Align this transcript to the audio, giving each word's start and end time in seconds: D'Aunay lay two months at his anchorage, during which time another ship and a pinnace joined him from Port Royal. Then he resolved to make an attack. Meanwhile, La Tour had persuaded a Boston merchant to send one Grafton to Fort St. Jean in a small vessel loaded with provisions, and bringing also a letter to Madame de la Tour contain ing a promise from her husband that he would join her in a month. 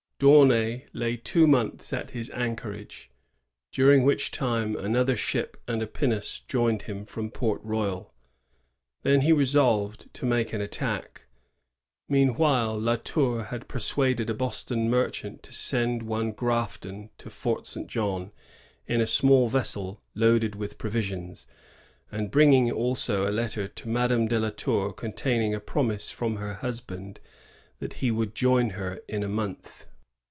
D'Aunay 0.23 0.85
lay 0.93 1.17
two 1.17 1.47
months 1.47 1.91
at 1.91 2.11
his 2.11 2.29
anchorage, 2.29 3.09
during 3.71 4.03
which 4.03 4.29
time 4.29 4.75
another 4.75 5.15
ship 5.15 5.57
and 5.67 5.81
a 5.81 5.87
pinnace 5.87 6.41
joined 6.41 6.83
him 6.83 7.07
from 7.07 7.31
Port 7.31 7.59
Royal. 7.63 8.13
Then 9.01 9.21
he 9.21 9.31
resolved 9.31 10.13
to 10.13 10.27
make 10.27 10.53
an 10.53 10.61
attack. 10.61 11.23
Meanwhile, 12.07 12.79
La 12.79 12.97
Tour 12.97 13.45
had 13.45 13.67
persuaded 13.67 14.29
a 14.29 14.35
Boston 14.35 14.91
merchant 14.91 15.41
to 15.41 15.53
send 15.53 16.03
one 16.03 16.33
Grafton 16.33 17.09
to 17.17 17.31
Fort 17.31 17.65
St. 17.65 17.87
Jean 17.87 18.31
in 18.85 19.01
a 19.01 19.07
small 19.07 19.49
vessel 19.49 20.03
loaded 20.13 20.53
with 20.53 20.77
provisions, 20.77 21.47
and 22.11 22.29
bringing 22.29 22.69
also 22.71 23.27
a 23.27 23.33
letter 23.33 23.67
to 23.67 23.89
Madame 23.89 24.27
de 24.27 24.39
la 24.39 24.51
Tour 24.51 24.93
contain 24.93 25.41
ing 25.41 25.55
a 25.55 25.59
promise 25.59 26.11
from 26.11 26.35
her 26.35 26.53
husband 26.61 27.19
that 27.79 27.93
he 27.93 28.11
would 28.11 28.35
join 28.35 28.69
her 28.77 28.99
in 29.07 29.23
a 29.23 29.27
month. 29.27 29.87